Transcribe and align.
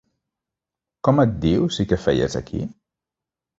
Com 1.09 1.21
et 1.25 1.35
dius 1.45 1.79
i 1.85 1.87
què 1.93 2.01
feies 2.09 2.41
aquí? 2.43 2.65